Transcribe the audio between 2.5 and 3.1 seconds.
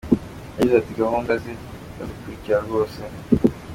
rwose.